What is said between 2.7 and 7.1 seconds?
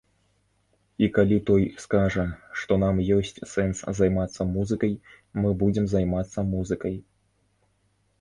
нам ёсць сэнс займацца музыкай, мы будзем займацца музыкай.